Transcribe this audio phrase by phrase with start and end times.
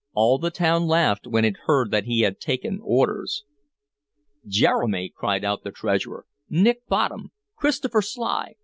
[0.15, 3.43] All the town laughed when it heard that he had taken orders."
[4.47, 6.25] "Jeremy!" cried out the Treasurer.
[6.49, 7.29] "Nick Bottom!
[7.55, 8.55] Christopher Sly!